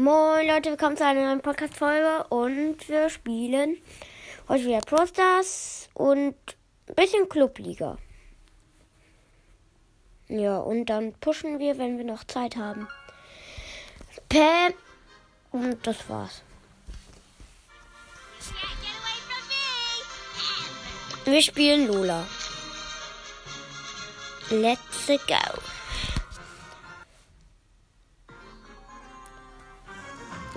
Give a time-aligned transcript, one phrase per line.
[0.00, 3.78] Moin Leute, willkommen zu einer neuen Podcast-Folge und wir spielen
[4.48, 6.36] heute wieder Pro Stars und
[6.86, 7.98] ein bisschen Clubliga.
[10.28, 12.86] Ja, und dann pushen wir, wenn wir noch Zeit haben.
[14.28, 14.72] Pam
[15.50, 16.42] und das war's.
[21.24, 22.24] Wir spielen Lola.
[24.50, 25.77] Let's go.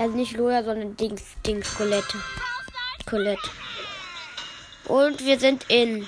[0.02, 2.18] Also nicht Lola, sondern Dings, Dings, Colette.
[3.08, 3.50] Colette.
[4.86, 6.08] Und wir sind in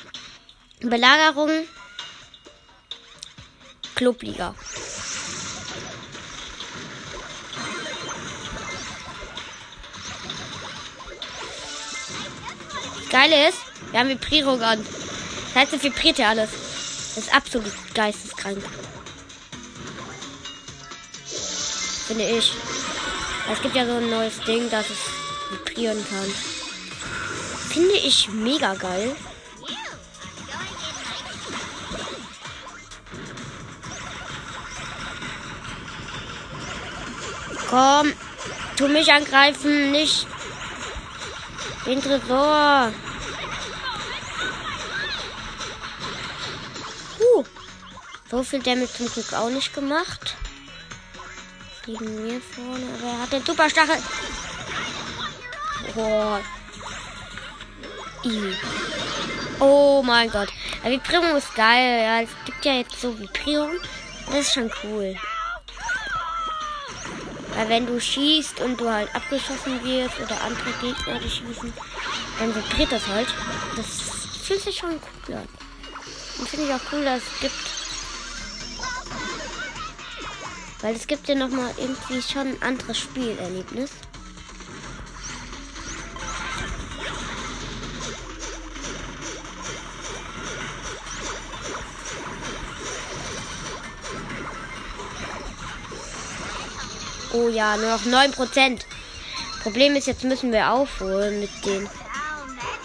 [0.79, 1.51] Belagerung
[3.93, 4.55] Clubliga.
[13.11, 13.59] Geile ist,
[13.91, 14.83] wir haben Vibrierung an.
[14.83, 16.49] Das heißt, es vibriert ja alles.
[16.49, 18.57] Das ist absolut geisteskrank.
[22.07, 22.51] Finde ich.
[23.51, 24.97] Es gibt ja so ein neues Ding, dass es
[25.51, 26.31] vibrieren kann.
[27.69, 29.15] Finde ich mega geil.
[37.69, 38.13] Komm,
[38.77, 40.27] tu mich angreifen, nicht
[41.85, 42.93] den Tresor.
[47.19, 47.43] Huh.
[48.29, 50.32] So viel Damage zum Glück auch nicht gemacht.
[51.85, 53.97] Gegen mir vorne, aber er hat den Superstachel.
[55.95, 56.37] Oh.
[59.59, 60.47] Oh mein Gott.
[60.83, 62.03] Ja, Vibrierung ist geil.
[62.03, 63.75] Ja, es gibt ja jetzt so Vibrierung.
[64.27, 65.15] Das ist schon cool.
[67.55, 71.73] Weil wenn du schießt und du halt abgeschossen wirst oder andere Gegner die schießen,
[72.39, 73.27] dann vibriert das halt.
[73.75, 73.87] Das
[74.45, 75.47] fühlt sich schon cool an.
[76.39, 77.82] Und finde ich auch cool, dass es gibt.
[80.83, 83.91] Weil es gibt ja nochmal irgendwie schon ein anderes Spielerlebnis.
[97.31, 98.81] Oh ja, nur noch 9%.
[99.61, 101.89] Problem ist, jetzt müssen wir aufholen mit den.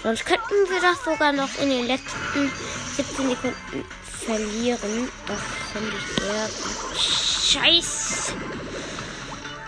[0.05, 2.53] Sonst könnten wir das sogar noch in den letzten
[2.97, 3.85] 17 Sekunden
[4.25, 5.09] verlieren.
[5.27, 5.41] Das
[5.73, 7.38] finde ich sehr gut.
[7.49, 8.35] Scheiß.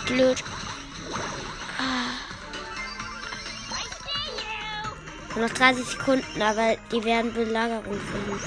[0.07, 0.45] Blöd.
[1.79, 2.13] Ah.
[5.41, 8.39] Noch 30 Sekunden, aber die werden Belagerung finden.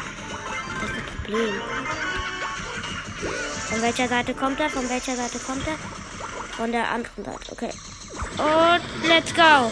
[0.82, 1.62] Das ist das Problem.
[3.70, 4.70] Von welcher Seite kommt er?
[4.70, 5.78] Von welcher Seite kommt er?
[6.56, 7.52] Von der anderen Seite.
[7.52, 7.72] Okay.
[8.38, 9.72] Und let's go.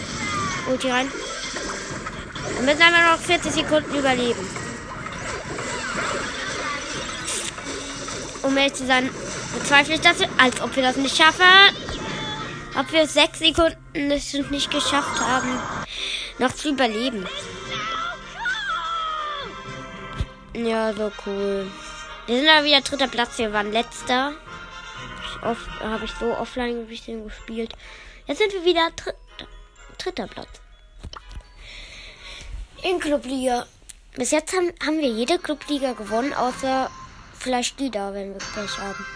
[0.68, 1.08] Ulti rein.
[2.56, 4.44] Wir müssen einfach noch 40 Sekunden überleben.
[8.42, 9.08] Um ehrlich zu sein,
[9.52, 11.44] bezweifle ich das, als ob wir das nicht schaffen.
[12.78, 15.58] Ob wir sechs Sekunden es nicht geschafft haben,
[16.38, 17.26] noch zu überleben.
[20.54, 21.70] Ja, so cool.
[22.26, 23.38] Wir sind aber wieder dritter Platz.
[23.38, 24.32] Wir waren letzter.
[25.42, 27.74] Habe ich so offline ein bisschen gespielt.
[28.26, 29.48] Jetzt sind wir wieder dritter,
[29.98, 30.60] dritter Platz.
[32.82, 33.66] In Clubliga.
[34.14, 36.90] Bis jetzt haben, haben wir jede Clubliga gewonnen, außer
[37.38, 39.06] vielleicht die da, wenn wir Pech haben.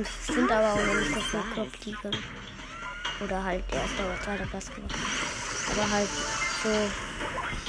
[0.00, 2.10] Es sind aber auch noch nicht so viele Clubliga.
[3.22, 4.88] Oder halt erster oder zweiter Platz gewonnen.
[5.72, 6.08] Aber halt
[6.62, 6.70] so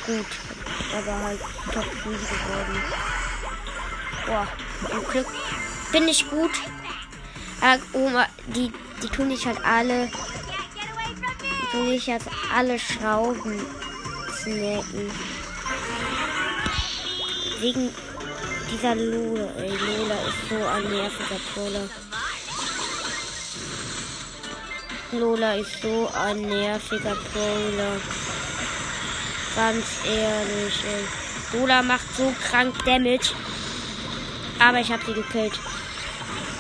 [0.06, 0.26] gut.
[0.98, 1.40] Aber halt
[1.74, 2.84] Top 7 geworden.
[4.26, 4.48] Boah,
[4.92, 5.28] im Glück
[5.92, 6.52] bin ich gut.
[7.62, 8.72] Äh, Oma, die,
[9.04, 10.08] die tun sich halt alle.
[10.08, 12.24] Die tun sich halt
[12.56, 13.60] alle Schrauben
[14.42, 15.12] snacken.
[17.60, 17.90] Wegen
[18.72, 19.50] dieser Lola.
[19.58, 21.90] Ey, Lola ist so ein nerviger Troller.
[25.14, 28.00] Lola ist so ein nerviger Brawler.
[29.56, 31.60] Ganz ehrlich, ey.
[31.60, 33.34] Lola macht so krank Damage.
[34.60, 35.60] Aber ich habe sie gekillt.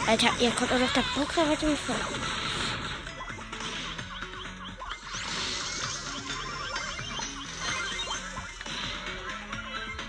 [0.05, 1.95] Alter, ihr kommt auch noch der Boxer heute nicht vor.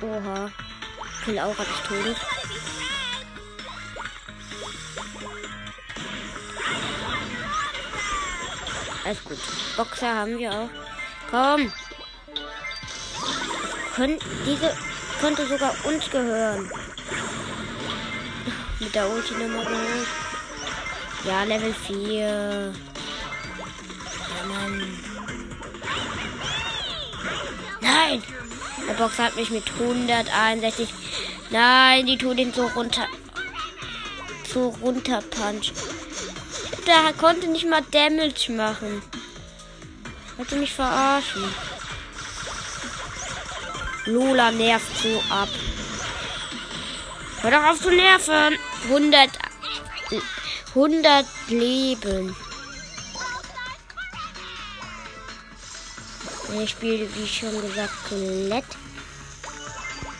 [0.00, 0.50] Oha.
[1.24, 2.31] Kill Aura des Todes.
[9.04, 9.38] Alles gut.
[9.76, 10.68] Boxer haben wir auch.
[11.30, 11.72] Komm.
[13.94, 14.76] Können, diese
[15.20, 16.70] könnte sogar uns gehören.
[18.80, 20.08] Mit der Ulti nochmal geholt.
[21.24, 22.26] Ja, Level 4.
[22.26, 22.72] Ja,
[24.48, 24.98] Mann.
[27.80, 28.22] Nein!
[28.88, 30.88] Der Boxer hat mich mit 161.
[31.50, 33.06] Nein, die tun ihn so runter.
[34.52, 35.72] so runterpuncht.
[36.86, 39.02] Der konnte nicht mal Damage machen.
[40.36, 41.44] Wollte mich verarschen.
[44.06, 45.48] Lola nervt so ab.
[47.40, 48.58] Hör doch auf zu nerven.
[48.88, 49.30] 100,
[50.74, 52.36] 100 Leben.
[56.60, 58.64] Ich spiele, wie schon gesagt, komplett.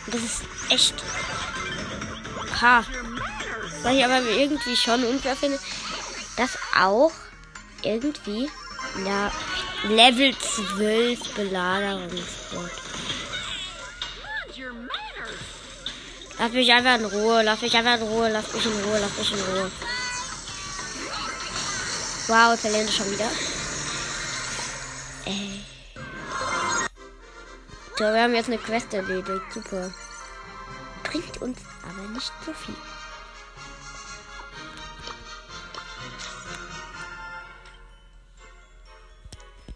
[0.07, 0.95] Das ist echt.
[2.61, 2.83] Ha.
[3.83, 5.59] Was ich aber irgendwie schon unfair finde,
[6.37, 7.11] dass auch
[7.81, 8.49] irgendwie
[9.05, 9.31] ja,
[9.83, 12.71] Level 12 Belagerungsbot.
[16.39, 19.17] Lass mich einfach in Ruhe, lass mich einfach in Ruhe, lass mich in Ruhe, lass
[19.17, 19.71] mich in Ruhe.
[22.27, 23.29] Wow, verlieren schon wieder.
[25.25, 25.63] Ey.
[27.97, 29.41] So, wir haben jetzt eine Quest erledigt.
[29.53, 29.93] Super.
[31.03, 32.75] Bringt uns aber nicht so viel.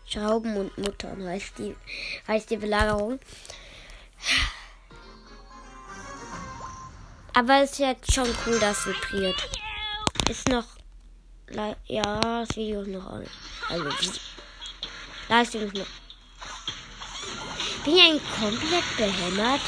[0.08, 1.76] Schrauben und Muttern heißt die,
[2.28, 3.20] heißt die Belagerung.
[7.34, 9.50] Aber es ist jetzt schon cool, dass vibriert.
[10.30, 10.66] Ist noch.
[11.86, 13.22] Ja, das Video ist noch.
[13.70, 13.90] Also,
[15.30, 15.88] Leistung ist noch.
[17.84, 19.62] Bin ich eigentlich komplett behämmert?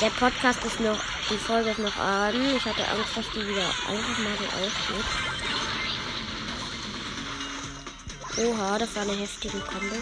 [0.00, 0.98] Der Podcast ist noch.
[1.30, 2.56] Die Folge ist noch an.
[2.56, 5.29] Ich hatte Angst, dass die wieder einfach mal so ausgeht.
[8.46, 9.96] Oha, das war eine heftige Kombo.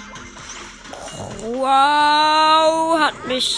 [1.40, 3.56] Wow, hat mich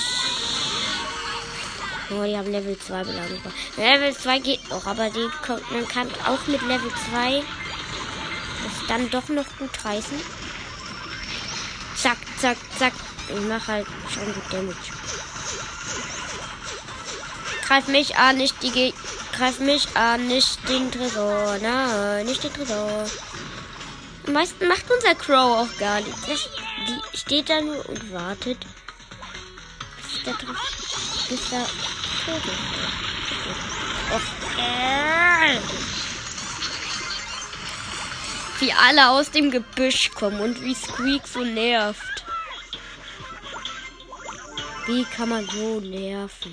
[2.12, 3.53] Oh, die haben Level 2 Belagerung.
[3.77, 7.44] Level 2 geht noch, aber die kommt, man kann auch mit Level 2
[8.65, 10.19] das dann doch noch gut reißen.
[11.97, 12.93] Zack, zack, zack.
[13.29, 14.76] Ich mach halt schon gut Damage.
[17.65, 18.93] Greif mich an, nicht die Ge
[19.37, 21.59] Greif mich an, nicht den Tresor.
[21.62, 23.06] Nein, nicht den Tresor.
[24.26, 26.26] Meistens macht unser Crow auch gar nichts.
[26.26, 28.58] Die steht da nur und wartet.
[30.02, 30.34] Bis der,
[31.28, 31.67] bis der
[38.61, 42.25] wie alle aus dem Gebüsch kommen und wie Squeak so nervt.
[44.87, 46.52] Wie kann man so nerven?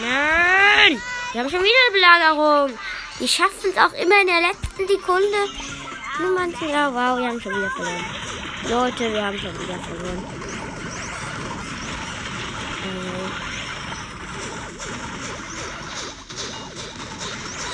[0.00, 1.02] Nein!
[1.32, 2.78] Wir haben schon wieder eine Belagerung.
[3.20, 5.38] Die schaffen es auch immer in der letzten Sekunde.
[6.20, 8.04] Nur manche, ja, wow, wir haben schon wieder verloren.
[8.68, 10.24] Leute, wir haben schon wieder verloren.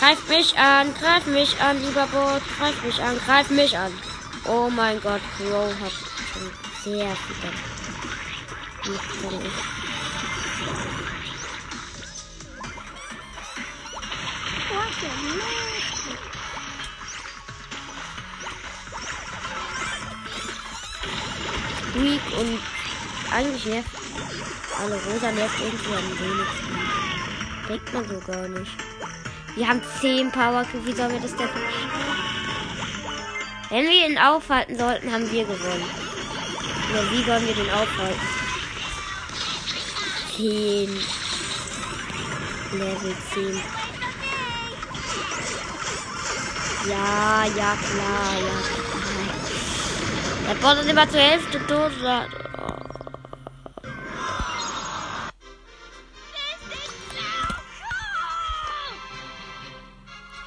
[0.05, 2.43] Greif mich an, greif mich an, lieber Bot.
[2.59, 3.93] Greif mich an, greif mich an.
[4.47, 5.93] Oh mein Gott, Crow hat
[6.33, 6.51] schon
[6.85, 7.51] sehr viel.
[21.95, 22.59] Weak und
[23.33, 23.89] eigentlich nervt
[24.81, 26.79] alle rosa nervt irgendwie am wenigsten.
[27.69, 28.73] Denkt man so gar nicht.
[29.57, 31.49] Wir haben 10 Power Wie sollen wir das denn
[33.71, 35.91] Wenn wir ihn aufhalten sollten, haben wir gewonnen.
[36.93, 38.21] Ja, wie sollen wir den aufhalten?
[40.37, 40.99] 10.
[42.73, 43.84] Level 10.
[46.89, 48.57] Ja, ja, klar, ja.
[50.47, 51.93] Der Bot ist immer zur Hälfte tot.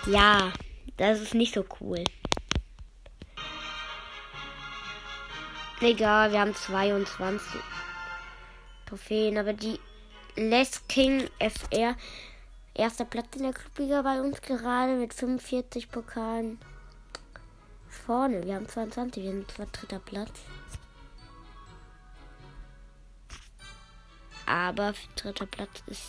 [0.06, 0.53] Ja,
[0.98, 2.03] das ist nicht so cool.
[5.82, 7.62] Egal, wir haben 22
[8.86, 9.79] Trophäen, aber die
[10.36, 11.96] Les King FR,
[12.77, 16.60] erster Platz in der Clubliga bei uns gerade mit 45 Pokalen.
[17.89, 20.31] Vorne, wir haben 22, wir sind zwar dritter Platz.
[24.46, 26.03] Aber dritter Platz ist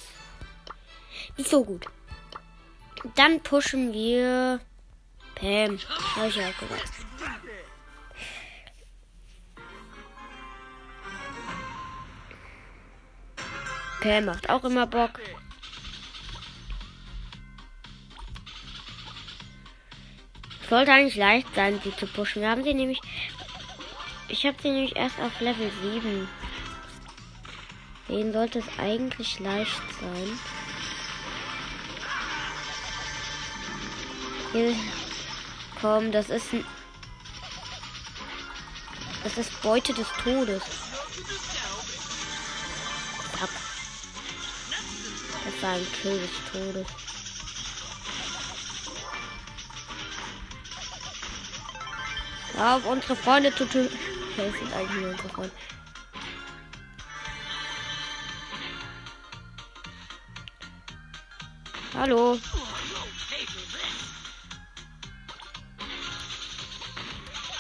[1.37, 1.87] nicht so gut.
[3.17, 4.61] Dann pushen wir
[5.35, 5.79] Pam.
[6.17, 6.93] Habe ich ja gesagt.
[14.01, 15.19] Pam macht auch immer Bock.
[20.69, 22.43] Sollte eigentlich leicht sein, sie zu pushen.
[22.43, 23.01] Wir haben sie nämlich.
[24.29, 26.29] Ich habe sie nämlich erst auf Level 7.
[28.09, 30.39] Denen sollte es eigentlich leicht sein.
[34.53, 34.75] Hier.
[35.81, 36.67] Komm, das ist ein.
[39.25, 40.63] Das ist Beute des Todes.
[43.41, 43.51] Ab.
[45.45, 47.08] Das war ein Kill des Todes.
[52.59, 53.97] Auf unsere Freunde zu töten.
[54.33, 55.53] Okay, sind eigentlich nur unsere Freunde.
[61.95, 62.39] Hallo.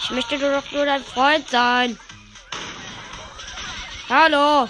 [0.02, 1.98] Ich möchte doch nur dein Freund sein.
[4.08, 4.68] Hallo.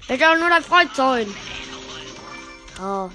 [0.00, 1.34] Ich möchte doch nur dein Freund sein.
[2.80, 3.10] Oh.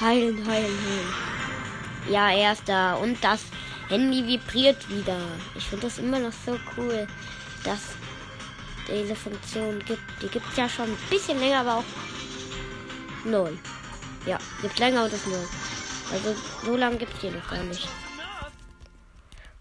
[0.00, 1.14] Heilen, heilen, heilen.
[2.08, 2.94] Ja, er ist da.
[2.94, 3.44] Und das
[3.88, 5.18] Handy vibriert wieder.
[5.54, 7.06] Ich finde das immer noch so cool,
[7.64, 7.80] dass
[8.88, 10.02] diese Funktion gibt.
[10.22, 11.84] Die gibt es ja schon ein bisschen länger, aber auch
[13.24, 13.50] neu.
[14.26, 15.44] Ja, gibt länger und ist neu.
[16.12, 17.88] Also so lange gibt es die noch gar nicht.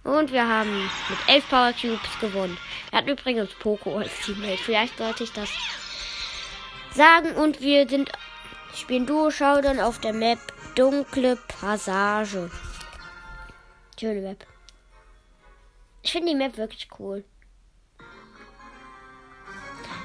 [0.04, 2.58] Und wir haben mit 11 Power Cubes gewonnen.
[2.92, 4.58] Er hat übrigens Poco als Teammate.
[4.58, 5.50] Vielleicht sollte ich das
[6.96, 7.32] sagen.
[7.36, 8.12] Und wir sind
[8.74, 10.40] spielen Duo Showdown auf der Map
[10.76, 12.50] Dunkle Passage.
[14.00, 14.46] Schöne Map.
[16.04, 17.24] Ich finde die Map wirklich cool.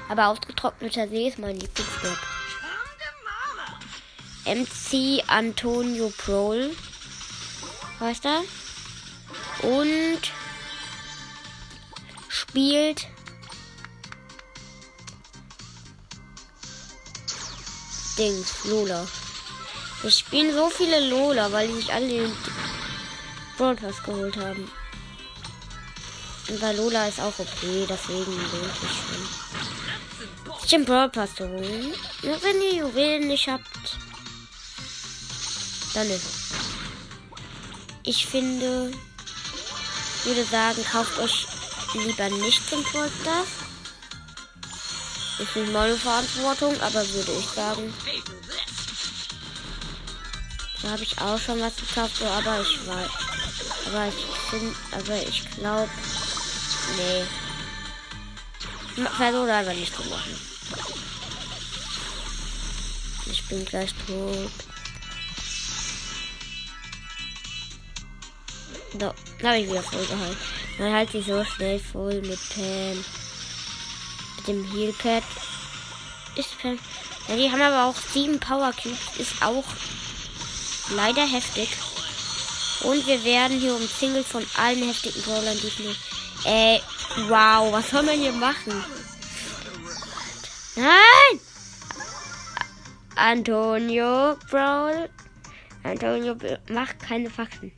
[0.09, 2.17] Aber ausgetrockneter See ist mein Lieblingsmap.
[4.45, 6.75] MC Antonio Prol.
[7.99, 8.41] Heißt er?
[9.61, 10.21] Und
[12.29, 13.07] spielt
[18.21, 19.07] Dings, Lola.
[20.03, 22.37] Wir spielen so viele Lola, weil die sich alle den
[23.57, 24.69] Pass geholt haben.
[26.47, 30.59] Und bei Lola ist auch okay, deswegen lohnt sich schon.
[30.59, 30.85] Sich den
[31.35, 31.95] zu holen.
[32.21, 33.97] Nur wenn ihr Juwelen nicht habt,
[35.95, 36.51] dann ist es.
[38.03, 38.91] Ich finde,
[40.25, 41.47] würde sagen, kauft euch
[41.95, 43.60] lieber nicht den Stars.
[45.41, 47.91] Ist nicht meine Verantwortung, aber würde ich sagen,
[50.83, 53.09] da habe ich auch schon was so, aber ich weiß.
[53.87, 55.89] Aber ich finde, aber ich glaube,
[56.97, 57.23] nee.
[59.17, 60.37] Versuche einfach nicht zu machen.
[63.25, 64.51] Ich bin gleich tot.
[68.91, 70.37] So, da habe ich wieder voll gehalten.
[70.77, 73.03] Man hält sich so schnell voll mit Pam.
[74.41, 75.23] Mit dem Healpad.
[76.35, 76.49] Ist.
[77.27, 78.97] Ja, die haben aber auch sieben Power Cubes.
[79.17, 79.65] Ist auch
[80.95, 81.69] leider heftig.
[82.83, 85.99] Und wir werden hier umzingelt von allen heftigen Brawlern, die ich nicht.
[86.45, 86.79] Äh,
[87.27, 88.83] wow, was soll man hier machen?
[90.75, 91.39] Nein!
[93.15, 95.09] Antonio Brawl.
[95.83, 96.35] Antonio,
[96.69, 97.71] mach keine Faxen.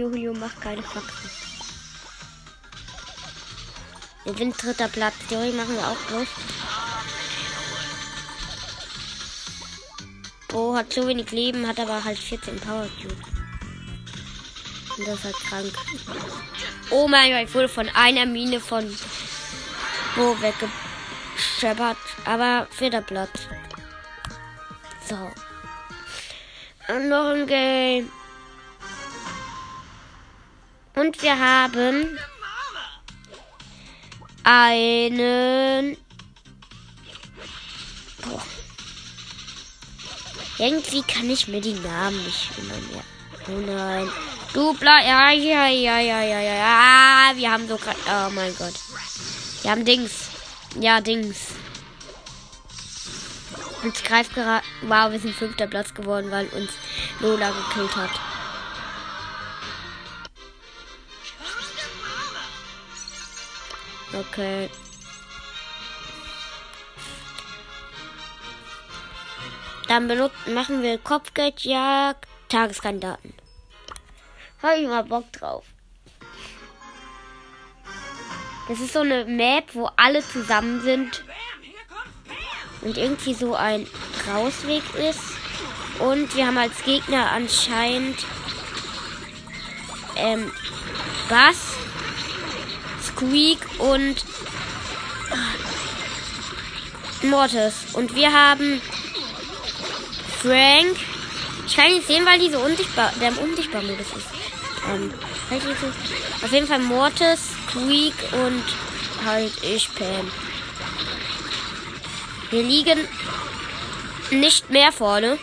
[0.00, 1.30] Jojo, mach keine Faxen.
[4.24, 5.14] Wir sind dritter Platz.
[5.28, 6.28] Theorie machen wir auch durch.
[10.48, 13.28] Bo hat so wenig Leben, hat aber halt 14 Power Cubes.
[14.96, 15.72] Und das ist halt krank.
[16.90, 18.84] Oh mein Gott, ich wurde von einer Mine von
[20.16, 21.98] Bo weggescheppert.
[22.24, 23.38] Aber vierter Platz.
[25.06, 25.30] So.
[26.88, 28.10] Und noch ein Game.
[31.00, 32.18] Und wir haben
[34.44, 35.96] einen.
[38.22, 38.42] Boah.
[40.58, 43.02] Irgendwie kann ich mir die Namen nicht immer mehr.
[43.48, 44.10] Oh nein.
[44.52, 45.06] Du bleib.
[45.06, 46.54] Ja, ja, ja, ja, ja, ja.
[46.54, 47.32] ja.
[47.34, 47.96] Wir haben so gerade.
[48.06, 48.74] Oh mein Gott.
[49.62, 50.28] Wir haben Dings.
[50.78, 51.38] Ja, Dings.
[53.82, 54.62] Uns greift gerade.
[54.82, 56.72] Wow, wir sind fünfter Platz geworden, weil uns
[57.20, 58.10] Lola gekillt hat.
[64.20, 64.68] Okay.
[69.88, 73.34] Dann benutzen, machen wir Kopfgeldjagd, Tageskandidaten.
[74.62, 75.64] Habe ich mal Bock drauf.
[78.68, 81.24] Das ist so eine Map, wo alle zusammen sind
[82.82, 83.86] und irgendwie so ein
[84.28, 85.20] Rausweg ist.
[85.98, 88.24] Und wir haben als Gegner anscheinend
[90.16, 90.52] ähm,
[91.28, 91.74] Bass,
[93.20, 94.16] Squeak und
[97.22, 97.74] äh, Mortis.
[97.92, 98.80] Und wir haben
[100.40, 100.96] Frank.
[101.66, 104.26] Ich kann nicht sehen, weil die so unsichtbar, der im unsichtbar Modus ist.
[104.90, 105.12] Ähm,
[106.42, 108.64] auf jeden Fall Mortis, Squeak und
[109.26, 110.30] halt ich, Pam.
[112.48, 113.06] Wir liegen
[114.30, 115.38] nicht mehr vorne.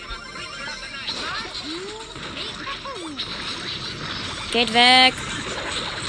[4.52, 5.14] Geht weg.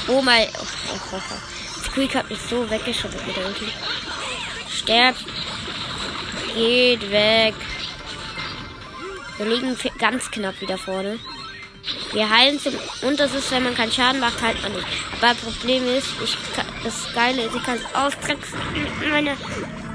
[0.07, 0.49] Oh mein.
[0.59, 1.48] Oh, oh, oh, oh.
[1.99, 3.67] Squeak hat mich so weggeschüttet mit der Ulti.
[4.71, 5.25] Sterbt.
[6.55, 7.55] Geht weg.
[9.37, 11.19] Wir liegen ganz knapp wieder vorne.
[12.13, 12.75] Wir heilen zum.
[13.03, 14.87] Und das ist, wenn man keinen Schaden macht, halt man nicht.
[15.21, 19.37] Aber Problem ist, ich kann, das Geile ist, ich kann es austricksen mit meiner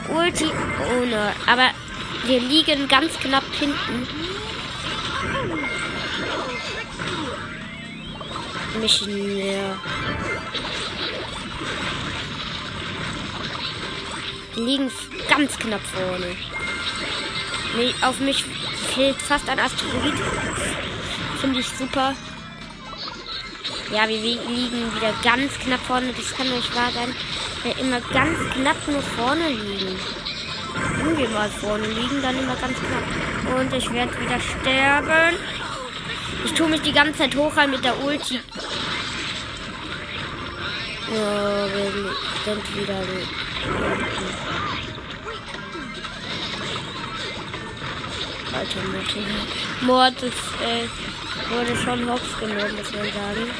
[0.09, 0.51] Ulti.
[0.99, 1.31] Ohne.
[1.47, 1.69] Aber
[2.25, 4.07] wir liegen ganz knapp hinten.
[8.81, 9.77] Mich näher.
[14.55, 14.91] Liegen
[15.29, 16.35] ganz knapp vorne.
[18.01, 18.45] Auf mich
[18.93, 20.13] fehlt fast ein Asteroid.
[21.41, 22.13] Finde ich super.
[23.91, 26.13] Ja, wir liegen wieder ganz knapp vorne.
[26.15, 27.15] Das kann nicht wahr sein.
[27.63, 29.97] Wir immer ganz knapp nur vorne liegen.
[30.97, 33.59] Wenn wir mal vorne liegen, dann immer ganz knapp.
[33.59, 35.35] Und ich werde wieder sterben.
[36.45, 38.39] Ich tue mich die ganze Zeit hochhalten mit der Ulti.
[41.11, 41.91] Ja, wir
[42.45, 43.03] sind wieder.
[48.53, 49.25] Alter Mutti.
[49.81, 50.87] Mord ist, äh,
[51.49, 53.51] wurde schon hops genommen, muss man sagen.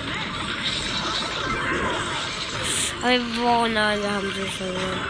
[3.02, 5.02] Aber boah, nein, wir haben sie verloren.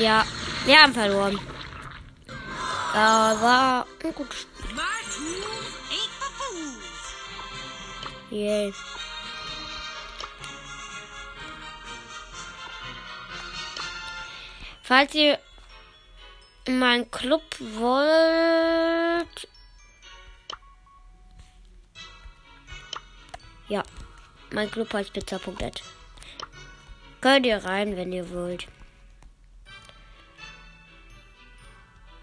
[0.00, 0.24] Ja,
[0.64, 1.38] wir haben verloren.
[2.94, 4.50] Aber ein gutes Spiel.
[8.30, 8.89] Tools
[14.90, 15.38] Falls ihr
[16.64, 18.08] in meinen Club wollt.
[23.68, 23.84] Ja,
[24.50, 25.84] mein Club heißt pizza.net.
[27.20, 28.66] Könnt ihr rein, wenn ihr wollt.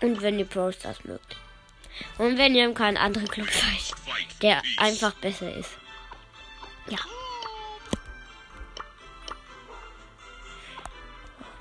[0.01, 1.38] Und wenn ihr Pro Stars mögt.
[2.17, 3.95] Und wenn ihr keinen anderen Club seid,
[4.41, 5.71] der einfach besser ist.
[6.89, 6.99] Ja.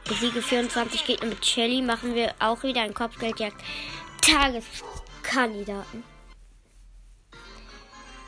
[0.09, 3.57] Besiege 24 Gegner mit Shelly machen wir auch wieder ein Kopfgeldjagd.
[4.21, 6.05] Tageskandidaten.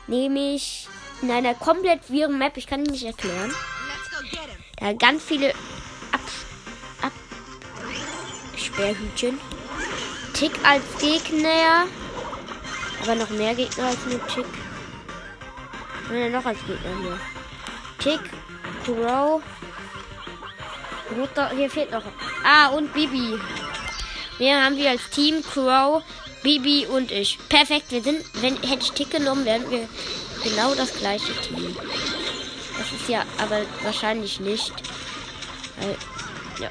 [0.07, 0.87] Nämlich
[1.21, 3.53] in einer komplett wirren Map, ich kann die nicht erklären.
[4.77, 5.51] Da ganz viele
[6.11, 6.21] Ab
[7.01, 7.11] Ab
[8.57, 9.39] Sperrhütchen.
[10.33, 11.85] Tick als Gegner.
[13.03, 14.45] Aber noch mehr Gegner als nur Tick.
[16.09, 17.19] Wir denn noch als Gegner hier?
[17.99, 18.21] Tick,
[18.83, 19.41] Crow.
[21.35, 22.03] Doch- Hier fehlt noch.
[22.43, 23.39] Ah, und Bibi.
[24.37, 26.01] Wir haben wir als Team Crow,
[26.43, 27.37] Bibi und ich.
[27.49, 29.87] Perfekt, wir sind, wenn hätte ich Tick genommen, wären wir
[30.43, 31.75] genau das gleiche Team.
[32.77, 34.71] Das ist ja aber wahrscheinlich nicht.
[35.79, 35.97] Weil,
[36.59, 36.69] ja.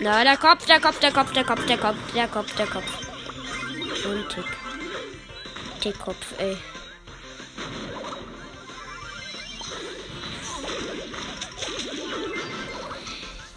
[0.00, 2.84] Na, der Kopf, der Kopf, der Kopf, der Kopf, der Kopf, der Kopf, der Kopf.
[4.04, 4.44] Und Tick.
[5.80, 6.56] Tickkopf, ey.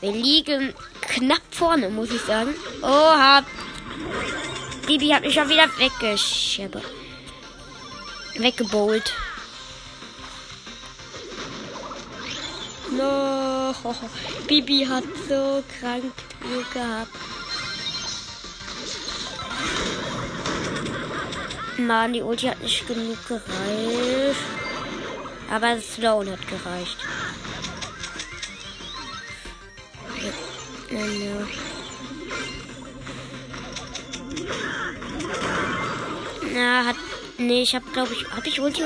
[0.01, 2.55] Wir liegen knapp vorne, muss ich sagen.
[2.81, 3.43] Oha.
[4.88, 6.85] Bibi hat mich schon wieder weggescheppert.
[8.35, 9.13] Weggebowlt.
[12.91, 13.73] No.
[14.47, 17.12] Bibi hat so krank Glück gehabt.
[21.77, 24.39] Mann, die Ulti hat nicht genug gereicht.
[25.51, 26.97] Aber Sloan hat gereicht.
[30.91, 31.47] Ja.
[36.54, 36.95] Na, hat.
[37.38, 38.25] Nee, ich hab, glaube ich.
[38.32, 38.84] Hab ich Ulti?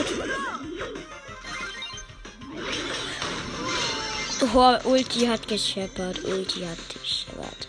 [4.53, 6.23] Oh, Ulti hat gescheppert.
[6.25, 7.67] Ulti hat gescheppert.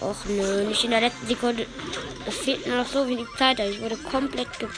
[0.00, 1.66] Och nö, nicht in der letzten Sekunde.
[2.26, 3.60] Es fehlt nur noch so wenig Zeit.
[3.60, 4.68] aber Ich wurde komplett ge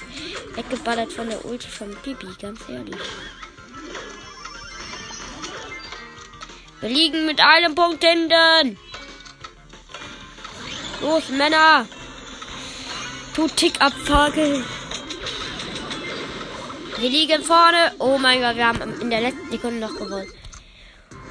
[0.55, 3.01] weggeballert von der Ulti von Bibi, ganz ehrlich.
[6.85, 8.77] Wir liegen mit einem Punkt hinten.
[11.01, 11.89] Los, Männer.
[13.35, 14.63] Tut Tick abfakeln.
[16.99, 17.93] Wir liegen vorne.
[17.99, 20.31] Oh mein Gott, wir haben in der letzten Sekunde noch gewonnen.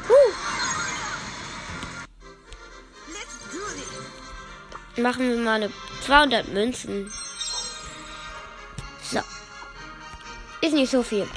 [0.10, 0.34] Huh.
[5.04, 5.72] Machen wir mal eine
[6.04, 7.14] 200 Münzen.
[9.04, 9.20] So.
[10.62, 11.28] Ist nicht so viel.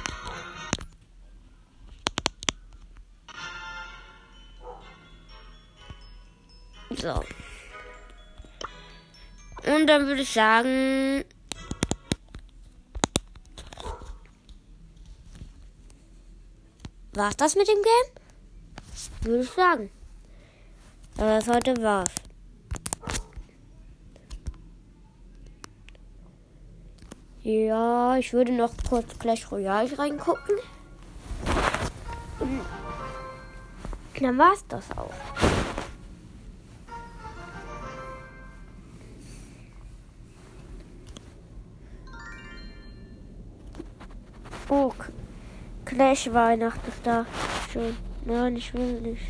[7.00, 7.22] So.
[9.70, 11.24] Und dann würde ich sagen.
[17.12, 18.12] War's das mit dem Game?
[19.22, 19.90] Würde ich sagen.
[21.18, 22.10] Aber das heute war's.
[27.42, 30.56] Ja, ich würde noch kurz Clash Royale reingucken.
[34.20, 35.12] Dann war's das auch.
[45.96, 47.24] Clash Weihnachten da
[47.72, 47.96] schon.
[48.26, 49.22] Nein, ich will nicht.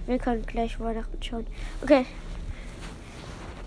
[0.00, 1.46] Ich will kein Clash Weihnachten schauen.
[1.82, 2.06] Okay.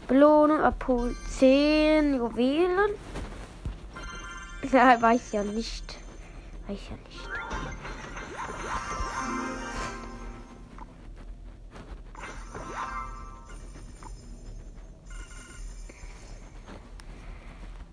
[0.08, 1.16] Belohnung abholen.
[1.38, 2.92] 10 Juwelen.
[4.72, 5.98] Ja, weiß ja nicht.
[6.68, 7.30] Weiß ja nicht.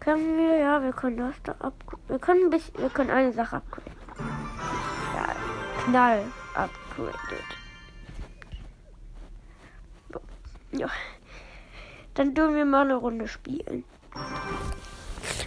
[0.00, 1.74] Können wir, ja, wir können das da ab.
[2.06, 3.97] Wir können ein bisschen, wir können eine Sache upgraden.
[5.88, 6.24] Knall
[6.54, 7.48] upgraded.
[10.12, 10.20] So,
[10.72, 10.88] Ja.
[12.14, 13.84] Dann tun wir mal eine Runde spielen.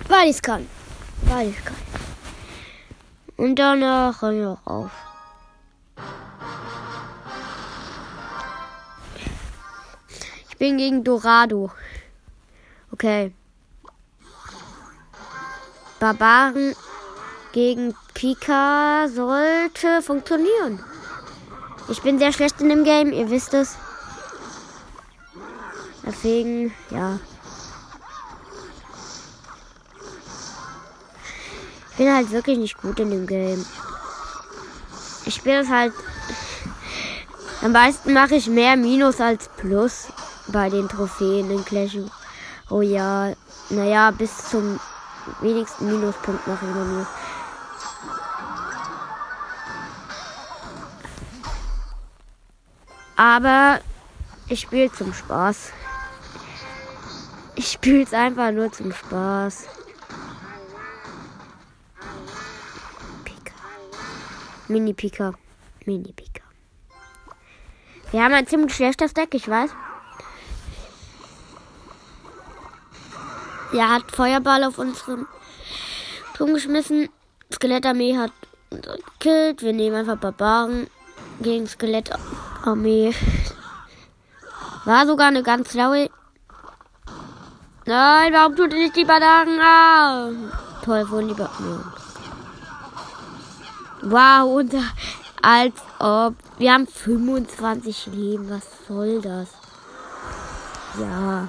[0.07, 0.67] Weil ich kann.
[1.23, 1.75] Weil ich kann.
[3.37, 4.91] Und danach hören wir auch auf.
[10.49, 11.71] Ich bin gegen Dorado.
[12.91, 13.33] Okay.
[15.99, 16.73] Barbaren
[17.51, 20.83] gegen Pika sollte funktionieren.
[21.89, 23.75] Ich bin sehr schlecht in dem Game, ihr wisst es.
[26.05, 27.19] Deswegen, ja.
[31.91, 33.65] Ich bin halt wirklich nicht gut in dem Game.
[35.25, 35.93] Ich spiele es halt.
[37.61, 40.07] Am meisten mache ich mehr Minus als Plus
[40.47, 41.97] bei den Trophäen in Clash
[42.71, 43.37] Royale.
[43.69, 44.79] Naja, bis zum
[45.41, 47.07] wenigsten Minuspunkt mache ich immer Minus.
[53.21, 53.79] Aber
[54.49, 55.71] ich spiele zum Spaß.
[57.53, 59.67] Ich spiele es einfach nur zum Spaß.
[63.23, 63.53] Pika.
[64.69, 65.35] Mini Pika.
[65.85, 66.41] Mini Pika.
[68.09, 69.69] Wir haben ein ziemlich schlechtes Deck, ich weiß.
[73.73, 75.27] Er hat Feuerball auf unseren
[76.33, 77.07] Turm geschmissen.
[77.53, 78.31] Skelettarmee hat
[78.71, 78.87] uns
[79.19, 79.61] gekillt.
[79.61, 80.87] Wir nehmen einfach Barbaren
[81.39, 81.67] gegen
[82.61, 83.13] Skelettarmee.
[84.85, 86.09] War sogar eine ganz laue.
[87.85, 90.51] Nein, warum tut ihr nicht die Barbaren an?
[90.83, 91.93] Toll, wurden die Barbaren.
[94.03, 94.73] Wow, und
[95.41, 96.35] als ob.
[96.57, 98.49] Wir haben 25 Leben.
[98.49, 99.49] Was soll das?
[100.99, 101.47] Ja.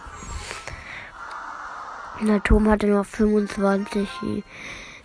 [2.21, 4.09] Der Turm hatte nur 25.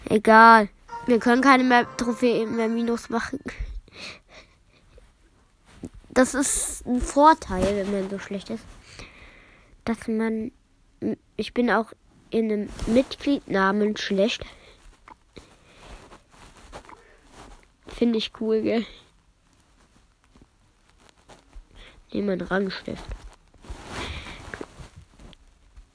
[0.06, 0.70] Egal.
[1.06, 3.40] Wir können keine mehr Trophäen mehr Minus machen.
[6.18, 8.64] Das ist ein Vorteil, wenn man so schlecht ist.
[9.86, 10.52] Dass man.
[11.36, 11.94] Ich bin auch
[12.32, 14.44] in einem Mitgliednamen schlecht.
[17.86, 18.84] Finde ich cool, gell?
[22.12, 23.04] Nehmen wir einen Rangstift.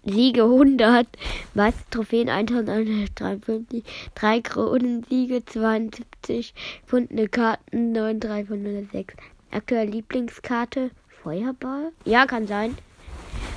[0.05, 1.09] Siege 100,
[1.55, 3.83] meiste Trophäen 1153,
[4.15, 6.55] 3 Kronen, Siege 72,
[6.85, 9.15] gefundene Karten 9306.
[9.53, 10.91] Aktuelle Lieblingskarte
[11.23, 11.93] Feuerball?
[12.05, 12.77] Ja, kann sein.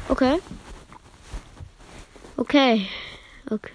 [0.10, 0.40] Okay.
[2.38, 2.88] Okay.
[3.50, 3.72] Okay.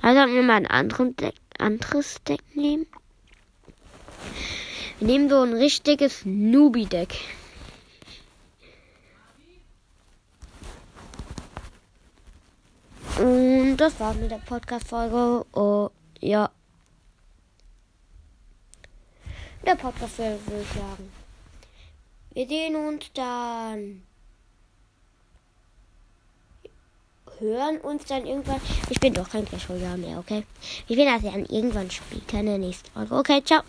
[0.00, 2.86] Also sollten wir mal ein anderes Deck, anderes Deck nehmen.
[4.98, 7.16] Wir nehmen so ein richtiges Newbie-Deck.
[13.18, 15.44] Und das war's mit der Podcast-Folge.
[15.52, 16.50] Oh, ja.
[19.66, 21.12] Der Podcast-Folge würde ich sagen.
[22.32, 24.02] Wir sehen uns dann.
[27.38, 28.60] Hören uns dann irgendwann.
[28.90, 30.44] Ich bin doch kein Clash mehr, okay?
[30.88, 33.14] Ich will das ja irgendwann später in der nächsten Folge.
[33.14, 33.62] Okay, ciao.